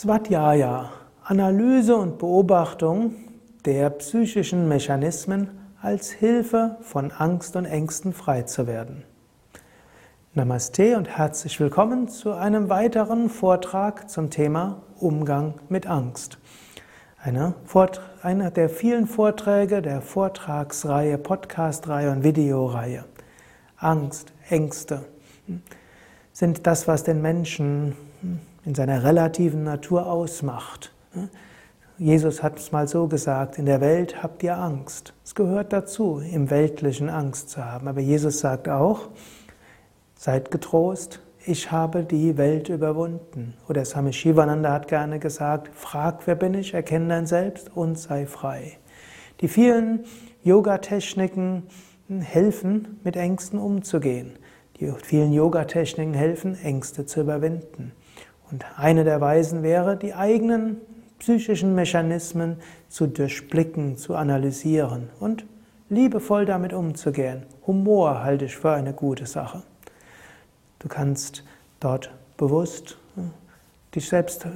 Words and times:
Svadhyaya, 0.00 0.90
Analyse 1.24 1.96
und 1.96 2.18
Beobachtung 2.18 3.16
der 3.64 3.90
psychischen 3.90 4.68
Mechanismen 4.68 5.50
als 5.82 6.12
Hilfe 6.12 6.76
von 6.82 7.10
Angst 7.10 7.56
und 7.56 7.64
Ängsten 7.64 8.12
frei 8.12 8.42
zu 8.42 8.68
werden. 8.68 9.02
Namaste 10.34 10.96
und 10.96 11.08
herzlich 11.08 11.58
willkommen 11.58 12.06
zu 12.06 12.30
einem 12.30 12.68
weiteren 12.68 13.28
Vortrag 13.28 14.08
zum 14.08 14.30
Thema 14.30 14.82
Umgang 15.00 15.54
mit 15.68 15.88
Angst. 15.88 16.38
Eine 17.20 17.54
einer 18.22 18.52
der 18.52 18.68
vielen 18.68 19.08
Vorträge 19.08 19.82
der 19.82 20.00
Vortragsreihe, 20.00 21.18
Podcastreihe 21.18 22.12
und 22.12 22.22
Videoreihe. 22.22 23.04
Angst, 23.76 24.32
Ängste 24.48 25.06
sind 26.32 26.68
das, 26.68 26.86
was 26.86 27.02
den 27.02 27.20
Menschen 27.20 27.96
in 28.64 28.74
seiner 28.74 29.04
relativen 29.04 29.64
Natur 29.64 30.06
ausmacht. 30.06 30.92
Jesus 31.98 32.42
hat 32.42 32.58
es 32.58 32.70
mal 32.70 32.86
so 32.86 33.08
gesagt, 33.08 33.58
in 33.58 33.66
der 33.66 33.80
Welt 33.80 34.22
habt 34.22 34.42
ihr 34.42 34.56
Angst. 34.56 35.14
Es 35.24 35.34
gehört 35.34 35.72
dazu, 35.72 36.20
im 36.20 36.48
Weltlichen 36.48 37.10
Angst 37.10 37.50
zu 37.50 37.64
haben. 37.64 37.88
Aber 37.88 38.00
Jesus 38.00 38.38
sagt 38.38 38.68
auch, 38.68 39.08
seid 40.14 40.50
getrost, 40.50 41.20
ich 41.44 41.72
habe 41.72 42.04
die 42.04 42.36
Welt 42.36 42.68
überwunden. 42.68 43.54
Oder 43.68 43.84
Swami 43.84 44.12
Shivananda 44.12 44.72
hat 44.72 44.88
gerne 44.88 45.18
gesagt, 45.18 45.74
frag, 45.74 46.26
wer 46.26 46.34
bin 46.34 46.54
ich, 46.54 46.74
erkenne 46.74 47.08
dein 47.08 47.26
Selbst 47.26 47.74
und 47.74 47.98
sei 47.98 48.26
frei. 48.26 48.78
Die 49.40 49.48
vielen 49.48 50.04
Yoga-Techniken 50.44 51.64
helfen, 52.20 53.00
mit 53.02 53.16
Ängsten 53.16 53.58
umzugehen. 53.58 54.32
Die 54.78 54.92
vielen 55.02 55.32
Yoga-Techniken 55.32 56.14
helfen, 56.14 56.54
Ängste 56.62 57.06
zu 57.06 57.22
überwinden. 57.22 57.92
Und 58.50 58.64
eine 58.76 59.04
der 59.04 59.20
Weisen 59.20 59.62
wäre, 59.62 59.96
die 59.96 60.14
eigenen 60.14 60.80
psychischen 61.18 61.74
Mechanismen 61.74 62.56
zu 62.88 63.06
durchblicken, 63.06 63.96
zu 63.96 64.14
analysieren 64.14 65.10
und 65.20 65.44
liebevoll 65.88 66.46
damit 66.46 66.72
umzugehen. 66.72 67.42
Humor 67.66 68.22
halte 68.22 68.44
ich 68.46 68.56
für 68.56 68.72
eine 68.72 68.92
gute 68.92 69.26
Sache. 69.26 69.62
Du 70.78 70.88
kannst 70.88 71.44
dort 71.80 72.10
bewusst 72.36 72.96
hm, 73.16 73.30
dich 73.94 74.08
selbst 74.08 74.46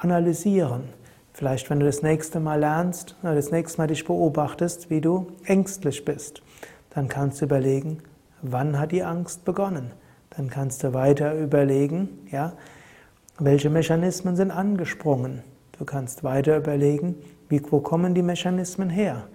analysieren. 0.00 0.84
Vielleicht, 1.32 1.68
wenn 1.68 1.80
du 1.80 1.86
das 1.86 2.02
nächste 2.02 2.40
Mal 2.40 2.60
lernst, 2.60 3.16
das 3.22 3.50
nächste 3.50 3.78
Mal 3.78 3.88
dich 3.88 4.04
beobachtest, 4.06 4.88
wie 4.88 5.00
du 5.00 5.32
ängstlich 5.44 6.04
bist, 6.04 6.42
dann 6.90 7.08
kannst 7.08 7.40
du 7.40 7.44
überlegen, 7.44 7.98
wann 8.40 8.78
hat 8.78 8.92
die 8.92 9.02
Angst 9.02 9.44
begonnen? 9.44 9.90
Dann 10.30 10.48
kannst 10.48 10.82
du 10.82 10.94
weiter 10.94 11.34
überlegen, 11.34 12.08
ja, 12.30 12.52
welche 13.38 13.70
Mechanismen 13.70 14.36
sind 14.36 14.50
angesprungen? 14.50 15.42
Du 15.78 15.84
kannst 15.84 16.24
weiter 16.24 16.56
überlegen, 16.56 17.16
wie, 17.48 17.60
wo 17.70 17.80
kommen 17.80 18.14
die 18.14 18.22
Mechanismen 18.22 18.88
her? 18.88 19.28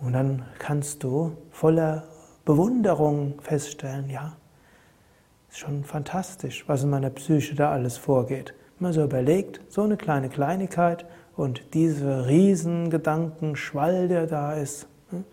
Und 0.00 0.12
dann 0.12 0.44
kannst 0.58 1.02
du 1.02 1.36
voller 1.50 2.04
Bewunderung 2.44 3.40
feststellen, 3.42 4.08
ja, 4.08 4.36
ist 5.50 5.58
schon 5.58 5.82
fantastisch, 5.84 6.68
was 6.68 6.84
in 6.84 6.90
meiner 6.90 7.10
Psyche 7.10 7.54
da 7.54 7.72
alles 7.72 7.96
vorgeht. 7.98 8.54
Man 8.78 8.92
so 8.92 9.02
überlegt, 9.02 9.60
so 9.68 9.82
eine 9.82 9.96
kleine 9.96 10.28
Kleinigkeit 10.28 11.04
und 11.36 11.74
diese 11.74 12.28
riesen 12.28 12.90
Gedankenschwall, 12.90 14.06
der 14.06 14.26
da 14.26 14.54
ist, 14.54 14.86
hm, 15.10 15.24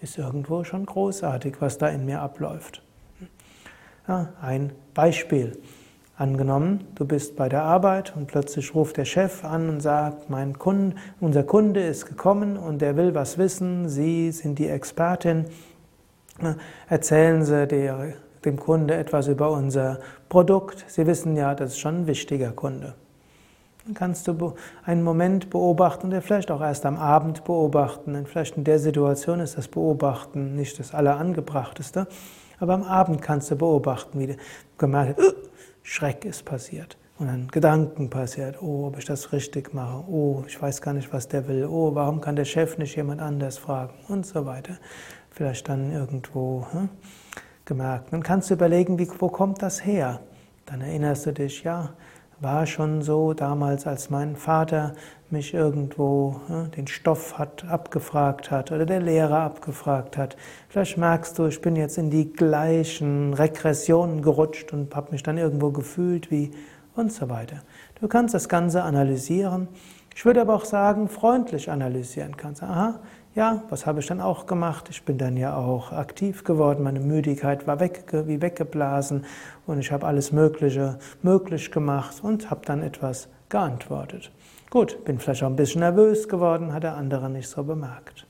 ist 0.00 0.18
irgendwo 0.18 0.62
schon 0.62 0.86
großartig, 0.86 1.56
was 1.60 1.78
da 1.78 1.88
in 1.88 2.04
mir 2.04 2.20
abläuft. 2.20 2.82
Ja, 4.06 4.34
ein 4.40 4.72
Beispiel. 4.94 5.58
Angenommen, 6.18 6.86
du 6.94 7.04
bist 7.04 7.36
bei 7.36 7.50
der 7.50 7.62
Arbeit 7.62 8.14
und 8.16 8.26
plötzlich 8.26 8.74
ruft 8.74 8.96
der 8.96 9.04
Chef 9.04 9.44
an 9.44 9.68
und 9.68 9.80
sagt, 9.80 10.30
mein 10.30 10.58
Kunde, 10.58 10.96
unser 11.20 11.42
Kunde 11.42 11.80
ist 11.80 12.06
gekommen 12.06 12.56
und 12.56 12.80
der 12.80 12.96
will 12.96 13.14
was 13.14 13.36
wissen, 13.36 13.90
Sie 13.90 14.32
sind 14.32 14.58
die 14.58 14.68
Expertin. 14.68 15.44
Erzählen 16.88 17.44
Sie 17.44 17.66
der, 17.66 18.14
dem 18.46 18.58
Kunde 18.58 18.94
etwas 18.94 19.28
über 19.28 19.50
unser 19.50 19.98
Produkt. 20.30 20.86
Sie 20.88 21.06
wissen 21.06 21.36
ja, 21.36 21.54
das 21.54 21.72
ist 21.72 21.80
schon 21.80 22.02
ein 22.02 22.06
wichtiger 22.06 22.52
Kunde. 22.52 22.94
Dann 23.84 23.92
kannst 23.92 24.26
du 24.26 24.54
einen 24.86 25.02
Moment 25.02 25.50
beobachten, 25.50 26.08
der 26.08 26.22
vielleicht 26.22 26.50
auch 26.50 26.62
erst 26.62 26.86
am 26.86 26.96
Abend 26.96 27.44
beobachten. 27.44 28.14
Denn 28.14 28.24
vielleicht 28.24 28.56
in 28.56 28.64
der 28.64 28.78
Situation 28.78 29.38
ist 29.38 29.58
das 29.58 29.68
Beobachten 29.68 30.56
nicht 30.56 30.78
das 30.78 30.94
Allerangebrachteste. 30.94 32.06
Aber 32.58 32.74
am 32.74 32.82
Abend 32.82 33.22
kannst 33.22 33.50
du 33.50 33.56
beobachten, 33.56 34.18
wie 34.18 34.28
du 34.28 34.36
gemerkt 34.78 35.18
hast, 35.18 35.36
Schreck 35.82 36.24
ist 36.24 36.44
passiert. 36.44 36.96
Und 37.18 37.28
dann 37.28 37.48
Gedanken 37.48 38.10
passiert. 38.10 38.60
Oh, 38.60 38.88
ob 38.88 38.98
ich 38.98 39.06
das 39.06 39.32
richtig 39.32 39.72
mache. 39.72 40.04
Oh, 40.08 40.44
ich 40.46 40.60
weiß 40.60 40.82
gar 40.82 40.92
nicht, 40.92 41.12
was 41.12 41.28
der 41.28 41.48
will. 41.48 41.64
Oh, 41.64 41.94
warum 41.94 42.20
kann 42.20 42.36
der 42.36 42.44
Chef 42.44 42.76
nicht 42.76 42.96
jemand 42.96 43.22
anders 43.22 43.56
fragen? 43.56 43.94
Und 44.08 44.26
so 44.26 44.44
weiter. 44.44 44.76
Vielleicht 45.30 45.68
dann 45.68 45.92
irgendwo 45.92 46.66
hm, 46.72 46.90
gemerkt. 47.64 48.12
Dann 48.12 48.22
kannst 48.22 48.50
du 48.50 48.54
überlegen, 48.54 48.98
wie, 48.98 49.08
wo 49.18 49.28
kommt 49.28 49.62
das 49.62 49.84
her? 49.84 50.20
Dann 50.66 50.82
erinnerst 50.82 51.26
du 51.26 51.32
dich, 51.32 51.62
ja, 51.62 51.94
war 52.40 52.66
schon 52.66 53.02
so 53.02 53.32
damals, 53.32 53.86
als 53.86 54.10
mein 54.10 54.36
Vater 54.36 54.94
mich 55.30 55.54
irgendwo 55.54 56.40
ja, 56.48 56.64
den 56.64 56.86
Stoff 56.86 57.38
hat 57.38 57.64
abgefragt 57.64 58.50
hat 58.50 58.70
oder 58.70 58.86
der 58.86 59.00
Lehrer 59.00 59.40
abgefragt 59.40 60.16
hat. 60.16 60.36
Vielleicht 60.68 60.98
merkst 60.98 61.38
du, 61.38 61.46
ich 61.46 61.60
bin 61.60 61.76
jetzt 61.76 61.98
in 61.98 62.10
die 62.10 62.32
gleichen 62.32 63.34
Regressionen 63.34 64.22
gerutscht 64.22 64.72
und 64.72 64.94
habe 64.94 65.12
mich 65.12 65.22
dann 65.22 65.38
irgendwo 65.38 65.70
gefühlt 65.70 66.30
wie 66.30 66.52
und 66.94 67.12
so 67.12 67.28
weiter. 67.28 67.62
Du 68.00 68.08
kannst 68.08 68.34
das 68.34 68.48
Ganze 68.48 68.82
analysieren. 68.82 69.68
Ich 70.16 70.24
würde 70.24 70.40
aber 70.40 70.54
auch 70.54 70.64
sagen, 70.64 71.10
freundlich 71.10 71.70
analysieren 71.70 72.38
kannst. 72.38 72.62
Aha, 72.62 73.00
ja, 73.34 73.62
was 73.68 73.84
habe 73.84 74.00
ich 74.00 74.06
dann 74.06 74.22
auch 74.22 74.46
gemacht? 74.46 74.88
Ich 74.88 75.04
bin 75.04 75.18
dann 75.18 75.36
ja 75.36 75.54
auch 75.54 75.92
aktiv 75.92 76.42
geworden, 76.42 76.82
meine 76.82 77.00
Müdigkeit 77.00 77.66
war 77.66 77.80
weg, 77.80 78.04
wie 78.24 78.40
weggeblasen 78.40 79.26
und 79.66 79.78
ich 79.78 79.92
habe 79.92 80.06
alles 80.06 80.32
Mögliche 80.32 80.98
möglich 81.20 81.70
gemacht 81.70 82.24
und 82.24 82.50
habe 82.50 82.62
dann 82.64 82.82
etwas 82.82 83.28
geantwortet. 83.50 84.32
Gut, 84.70 85.04
bin 85.04 85.18
vielleicht 85.18 85.42
auch 85.42 85.48
ein 85.48 85.56
bisschen 85.56 85.80
nervös 85.80 86.26
geworden, 86.30 86.72
hat 86.72 86.84
der 86.84 86.96
andere 86.96 87.28
nicht 87.28 87.50
so 87.50 87.62
bemerkt. 87.62 88.26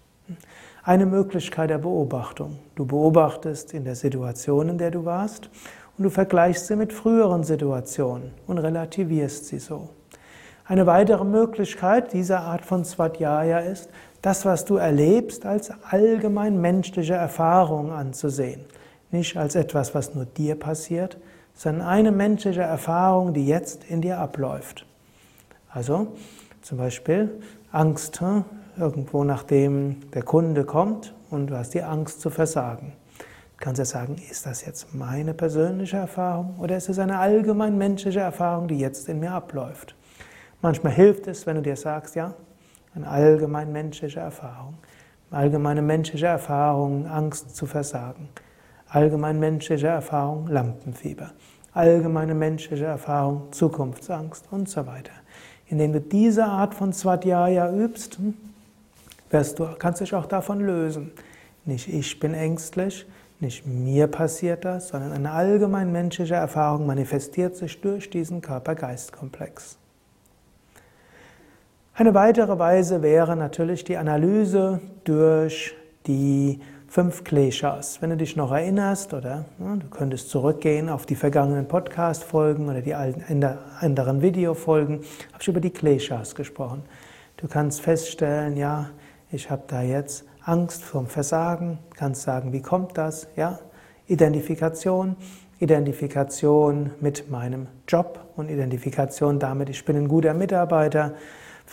Eine 0.83 1.07
Möglichkeit 1.07 1.71
der 1.71 1.79
Beobachtung. 1.79 2.59
Du 2.75 2.85
beobachtest 2.85 3.75
in 3.75 3.85
der 3.85 3.95
Situation, 3.95 4.71
in 4.71 4.79
der 4.79 4.91
du 4.91 5.05
warst 5.05 5.51
und 5.97 6.03
du 6.03 6.11
vergleichst 6.11 6.67
sie 6.67 6.75
mit 6.75 6.93
früheren 6.93 7.45
Situationen 7.45 8.33
und 8.49 8.59
relativierst 8.59 9.47
sie 9.47 9.61
so. 9.61 9.91
Eine 10.69 10.87
weitere 10.87 11.25
Möglichkeit 11.25 12.13
dieser 12.13 12.41
Art 12.41 12.65
von 12.65 12.85
Svadhyaya 12.85 13.61
ist, 13.61 13.89
das, 14.21 14.45
was 14.45 14.65
du 14.65 14.77
erlebst, 14.77 15.47
als 15.47 15.71
allgemein 15.89 16.61
menschliche 16.61 17.15
Erfahrung 17.15 17.93
anzusehen. 17.93 18.63
Nicht 19.13 19.37
als 19.37 19.55
etwas, 19.55 19.95
was 19.95 20.17
nur 20.17 20.25
dir 20.25 20.57
passiert, 20.57 21.19
sondern 21.55 21.87
eine 21.87 22.11
menschliche 22.11 22.63
Erfahrung, 22.63 23.33
die 23.33 23.47
jetzt 23.47 23.85
in 23.85 24.01
dir 24.01 24.19
abläuft. 24.19 24.85
Also 25.71 26.09
zum 26.63 26.79
Beispiel 26.79 27.31
Angst, 27.71 28.21
hm, 28.21 28.45
irgendwo 28.77 29.23
nachdem 29.23 30.11
der 30.11 30.25
Kunde 30.25 30.65
kommt 30.65 31.15
und 31.31 31.47
du 31.47 31.57
hast 31.57 31.75
die 31.75 31.83
Angst 31.85 32.21
zu 32.21 32.29
versagen. 32.29 32.93
Du 33.19 33.65
kannst 33.65 33.79
ja 33.79 33.85
sagen, 33.85 34.17
ist 34.31 34.47
das 34.47 34.67
jetzt 34.67 34.93
meine 34.93 35.33
persönliche 35.33 35.99
Erfahrung 35.99 36.57
oder 36.59 36.77
ist 36.77 36.89
es 36.89 36.99
eine 36.99 37.19
allgemein 37.19 37.79
menschliche 37.79 38.21
Erfahrung, 38.21 38.67
die 38.67 38.79
jetzt 38.79 39.09
in 39.09 39.21
mir 39.21 39.31
abläuft? 39.31 39.96
Manchmal 40.67 40.95
hilft 40.95 41.29
es, 41.29 41.47
wenn 41.47 41.55
du 41.55 41.63
dir 41.63 41.77
sagst, 41.77 42.17
ja, 42.17 42.35
eine 42.93 43.07
allgemein 43.07 43.71
menschliche 43.71 44.19
Erfahrung. 44.19 44.75
Allgemeine 45.31 45.81
menschliche 45.81 46.27
Erfahrung, 46.27 47.07
Angst 47.07 47.55
zu 47.55 47.67
versagen. 47.67 48.31
Allgemein 48.89 49.39
menschliche 49.39 49.87
Erfahrung, 49.87 50.49
Lampenfieber. 50.49 51.31
Allgemeine 51.73 52.35
menschliche 52.35 52.85
Erfahrung, 52.85 53.53
Zukunftsangst 53.53 54.49
und 54.51 54.69
so 54.69 54.89
weiter. 54.89 55.13
Indem 55.69 55.93
du 55.93 56.01
diese 56.01 56.47
Art 56.47 56.75
von 56.75 56.93
Svadhyaya 56.93 57.73
übst, 57.73 58.19
hm, 58.19 58.35
wirst 59.31 59.61
du, 59.61 59.69
kannst 59.79 60.01
dich 60.01 60.17
auch 60.17 60.27
davon 60.27 60.59
lösen. 60.59 61.13
Nicht 61.65 61.87
ich 61.87 62.19
bin 62.19 62.35
ängstlich, 62.35 63.07
nicht 63.39 63.69
mir 63.69 64.09
passiert 64.09 64.65
das, 64.65 64.89
sondern 64.89 65.13
eine 65.13 65.31
allgemein 65.31 65.93
menschliche 65.93 66.35
Erfahrung 66.35 66.87
manifestiert 66.87 67.55
sich 67.55 67.81
durch 67.81 68.11
diesen 68.11 68.41
Körper-Geist-Komplex. 68.41 69.79
Eine 71.99 72.13
weitere 72.13 72.59
Weise 72.59 73.01
wäre 73.01 73.37
natürlich 73.37 73.83
die 73.83 73.97
Analyse 73.97 74.83
durch 75.05 75.75
die 76.07 76.61
fünf 76.87 77.25
Kleshas. 77.25 78.03
Wenn 78.03 78.11
du 78.11 78.19
dich 78.19 78.37
noch 78.37 78.53
erinnerst 78.53 79.15
oder 79.15 79.47
ja, 79.59 79.77
du 79.77 79.89
könntest 79.89 80.29
zurückgehen 80.29 80.91
auf 80.91 81.07
die 81.07 81.15
vergangenen 81.15 81.69
Podcast-Folgen 81.69 82.69
oder 82.69 82.83
die 82.83 82.95
anderen 82.95 84.21
Videofolgen, 84.21 84.97
habe 85.33 85.41
ich 85.41 85.49
über 85.49 85.61
die 85.61 85.71
Kleshas 85.71 86.35
gesprochen. 86.35 86.83
Du 87.39 87.49
kannst 87.49 87.81
feststellen, 87.81 88.59
ja, 88.59 88.91
ich 89.33 89.51
habe 89.51 89.63
da 89.67 89.81
jetzt 89.81 90.27
Angst 90.45 90.85
vom 90.85 91.07
Versagen, 91.07 91.79
kannst 91.97 92.21
sagen, 92.21 92.53
wie 92.53 92.61
kommt 92.61 92.99
das? 92.99 93.27
Ja, 93.37 93.59
Identifikation. 94.07 95.17
Identifikation 95.61 96.91
mit 97.01 97.31
meinem 97.31 97.69
Job 97.89 98.21
und 98.37 98.51
Identifikation 98.51 99.39
damit, 99.39 99.71
ich 99.71 99.83
bin 99.87 99.97
ein 99.97 100.09
guter 100.09 100.35
Mitarbeiter, 100.35 101.15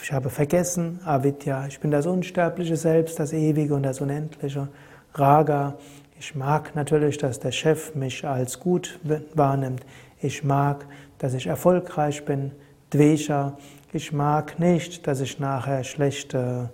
ich 0.02 0.12
habe 0.12 0.30
vergessen, 0.30 1.00
Avidya, 1.06 1.68
ich 1.68 1.80
bin 1.80 1.92
das 1.92 2.06
unsterbliche 2.06 2.76
Selbst, 2.76 3.20
das 3.20 3.34
Ewige 3.34 3.76
und 3.76 3.84
das 3.84 4.02
Unendliche, 4.02 4.68
Raga, 5.14 5.76
ich 6.20 6.36
mag 6.36 6.76
natürlich, 6.76 7.18
dass 7.18 7.40
der 7.40 7.52
Chef 7.52 7.94
mich 7.96 8.26
als 8.26 8.60
gut 8.60 9.00
wahrnimmt, 9.34 9.86
ich 10.22 10.44
mag, 10.44 10.86
dass 11.20 11.34
ich 11.34 11.48
erfolgreich 11.48 12.26
bin, 12.26 12.52
Dvesha, 12.92 13.58
ich 13.92 14.12
mag 14.12 14.60
nicht, 14.60 15.06
dass 15.06 15.20
ich 15.20 15.40
nachher 15.40 15.84
schlechte 15.84 16.70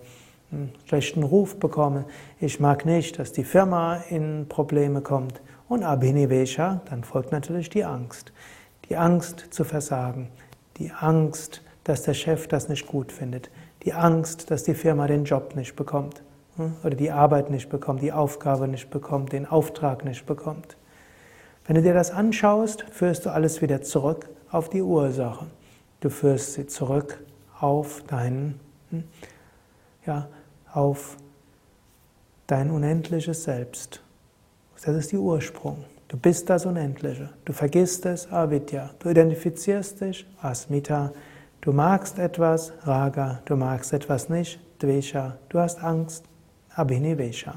schlechten 0.85 1.23
Ruf 1.23 1.59
bekomme. 1.59 2.05
Ich 2.39 2.59
mag 2.59 2.85
nicht, 2.85 3.19
dass 3.19 3.31
die 3.31 3.43
Firma 3.43 3.97
in 4.09 4.47
Probleme 4.47 5.01
kommt. 5.01 5.41
Und 5.67 5.83
Abhinivesha, 5.83 6.81
dann 6.89 7.03
folgt 7.03 7.31
natürlich 7.31 7.69
die 7.69 7.85
Angst. 7.85 8.31
Die 8.89 8.97
Angst 8.97 9.47
zu 9.51 9.63
versagen. 9.63 10.29
Die 10.77 10.91
Angst, 10.91 11.61
dass 11.83 12.03
der 12.03 12.13
Chef 12.13 12.47
das 12.47 12.69
nicht 12.69 12.87
gut 12.87 13.11
findet. 13.11 13.49
Die 13.83 13.93
Angst, 13.93 14.51
dass 14.51 14.63
die 14.63 14.73
Firma 14.73 15.07
den 15.07 15.23
Job 15.23 15.55
nicht 15.55 15.75
bekommt. 15.75 16.21
Hm? 16.57 16.75
Oder 16.83 16.95
die 16.95 17.11
Arbeit 17.11 17.49
nicht 17.49 17.69
bekommt, 17.69 18.01
die 18.01 18.11
Aufgabe 18.11 18.67
nicht 18.67 18.89
bekommt, 18.89 19.31
den 19.31 19.45
Auftrag 19.45 20.03
nicht 20.03 20.25
bekommt. 20.25 20.75
Wenn 21.65 21.75
du 21.75 21.81
dir 21.81 21.93
das 21.93 22.11
anschaust, 22.11 22.85
führst 22.91 23.25
du 23.25 23.29
alles 23.29 23.61
wieder 23.61 23.81
zurück 23.81 24.29
auf 24.51 24.69
die 24.69 24.81
Ursache. 24.81 25.45
Du 26.01 26.09
führst 26.09 26.53
sie 26.53 26.67
zurück 26.67 27.19
auf 27.59 28.03
deinen, 28.07 28.59
hm? 28.89 29.03
ja, 30.05 30.27
auf 30.73 31.17
dein 32.47 32.71
unendliches 32.71 33.43
Selbst. 33.43 34.01
Das 34.83 34.95
ist 34.95 35.11
die 35.11 35.17
Ursprung. 35.17 35.83
Du 36.07 36.17
bist 36.17 36.49
das 36.49 36.65
Unendliche. 36.65 37.29
Du 37.45 37.53
vergisst 37.53 38.05
es, 38.05 38.31
Avidya. 38.31 38.91
Du 38.99 39.09
identifizierst 39.09 40.01
dich, 40.01 40.25
Asmita. 40.41 41.11
Du 41.61 41.73
magst 41.73 42.19
etwas, 42.19 42.71
Raga. 42.83 43.41
Du 43.43 43.57
magst 43.57 43.91
etwas 43.91 44.29
nicht, 44.29 44.61
Dvesha. 44.81 45.37
Du 45.49 45.59
hast 45.59 45.83
Angst, 45.83 46.23
Abhinivesha. 46.73 47.55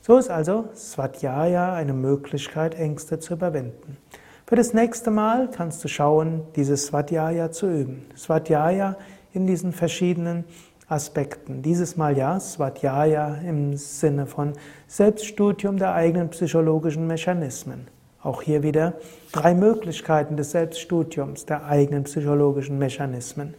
So 0.00 0.18
ist 0.18 0.30
also 0.30 0.68
Swadhyaya 0.74 1.74
eine 1.74 1.92
Möglichkeit, 1.92 2.74
Ängste 2.74 3.20
zu 3.20 3.34
überwinden. 3.34 3.98
Für 4.46 4.56
das 4.56 4.74
nächste 4.74 5.12
Mal 5.12 5.48
kannst 5.48 5.84
du 5.84 5.86
schauen, 5.86 6.42
dieses 6.56 6.86
Swadhyaya 6.86 7.52
zu 7.52 7.68
üben. 7.68 8.06
Swadhyaya 8.16 8.96
in 9.32 9.46
diesen 9.46 9.72
verschiedenen 9.72 10.44
Aspekten. 10.88 11.62
Dieses 11.62 11.96
Mal 11.96 12.16
ja, 12.16 12.40
Svadhyaya 12.40 13.36
im 13.46 13.76
Sinne 13.76 14.26
von 14.26 14.54
Selbststudium 14.88 15.76
der 15.76 15.94
eigenen 15.94 16.30
psychologischen 16.30 17.06
Mechanismen. 17.06 17.86
Auch 18.22 18.42
hier 18.42 18.62
wieder 18.62 18.94
drei 19.32 19.54
Möglichkeiten 19.54 20.36
des 20.36 20.50
Selbststudiums 20.50 21.46
der 21.46 21.64
eigenen 21.64 22.04
psychologischen 22.04 22.78
Mechanismen. 22.78 23.54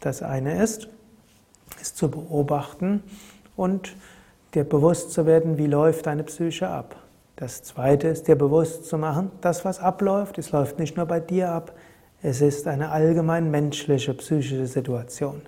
Das 0.00 0.22
eine 0.22 0.62
ist, 0.62 0.88
ist 1.80 1.96
zu 1.96 2.10
beobachten 2.10 3.02
und 3.56 3.96
dir 4.54 4.64
bewusst 4.64 5.12
zu 5.12 5.26
werden, 5.26 5.58
wie 5.58 5.66
läuft 5.66 6.06
deine 6.06 6.22
Psyche 6.24 6.68
ab. 6.68 6.96
Das 7.36 7.62
zweite 7.62 8.08
ist, 8.08 8.28
dir 8.28 8.36
bewusst 8.36 8.86
zu 8.86 8.98
machen, 8.98 9.30
das, 9.40 9.64
was 9.64 9.78
abläuft, 9.78 10.38
es 10.38 10.50
läuft 10.52 10.78
nicht 10.78 10.96
nur 10.96 11.06
bei 11.06 11.20
dir 11.20 11.50
ab, 11.50 11.72
es 12.22 12.40
ist 12.40 12.66
eine 12.66 12.90
allgemein 12.90 13.50
menschliche 13.50 14.14
psychische 14.14 14.66
Situation. 14.66 15.42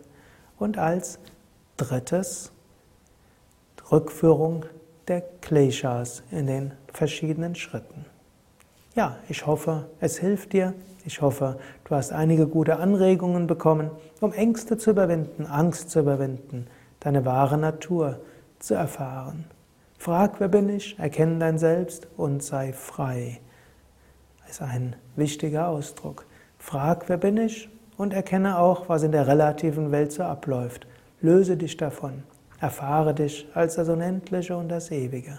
Und 0.59 0.79
als 0.79 1.19
drittes 1.77 2.53
Rückführung 3.91 4.67
der 5.09 5.23
Kleshas 5.41 6.23
in 6.31 6.47
den 6.47 6.73
verschiedenen 6.93 7.57
Schritten. 7.57 8.05
Ja, 8.95 9.17
ich 9.29 9.47
hoffe, 9.47 9.87
es 10.01 10.19
hilft 10.19 10.53
dir. 10.53 10.75
Ich 11.05 11.23
hoffe, 11.23 11.59
du 11.85 11.95
hast 11.95 12.13
einige 12.13 12.47
gute 12.47 12.77
Anregungen 12.77 13.47
bekommen, 13.47 13.91
um 14.21 14.33
Ängste 14.33 14.77
zu 14.77 14.91
überwinden, 14.91 15.47
Angst 15.47 15.91
zu 15.91 16.01
überwinden, 16.01 16.67
deine 16.99 17.25
wahre 17.25 17.57
Natur 17.57 18.21
zu 18.59 18.75
erfahren. 18.75 19.47
Frag, 19.97 20.41
wer 20.41 20.49
bin 20.49 20.69
ich, 20.69 20.99
erkenne 20.99 21.39
dein 21.39 21.59
Selbst 21.59 22.09
und 22.17 22.43
sei 22.43 22.73
frei. 22.73 23.41
Das 24.43 24.53
ist 24.53 24.63
ein 24.63 24.97
wichtiger 25.17 25.69
Ausdruck. 25.69 26.27
Frag, 26.59 27.09
wer 27.09 27.17
bin 27.17 27.37
ich 27.37 27.69
und 27.97 28.13
erkenne 28.13 28.59
auch, 28.59 28.89
was 28.89 29.03
in 29.03 29.13
der 29.13 29.27
relativen 29.27 29.93
Welt 29.93 30.13
so 30.13 30.23
abläuft. 30.23 30.87
Löse 31.21 31.57
dich 31.57 31.77
davon. 31.77 32.25
Erfahre 32.61 33.15
dich 33.15 33.47
als 33.55 33.77
das 33.77 33.89
Unendliche 33.89 34.57
und 34.57 34.69
das 34.69 34.91
Ewige. 34.91 35.39